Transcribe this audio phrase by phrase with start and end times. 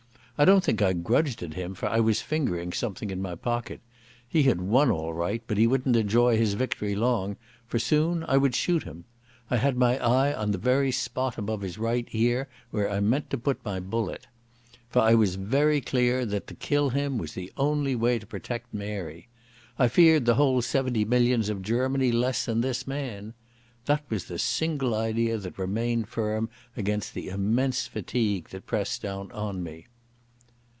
[0.37, 3.79] I don't think I grudged it him, for I was fingering something in my pocket.
[4.27, 8.37] He had won all right, but he wouldn't enjoy his victory long, for soon I
[8.37, 9.05] would shoot him.
[9.51, 13.29] I had my eye on the very spot above his right ear where I meant
[13.29, 14.25] to put my bullet....
[14.89, 18.73] For I was very clear that to kill him was the only way to protect
[18.73, 19.27] Mary.
[19.77, 23.35] I feared the whole seventy millions of Germany less than this man.
[23.85, 29.31] That was the single idea that remained firm against the immense fatigue that pressed down
[29.33, 29.85] on me.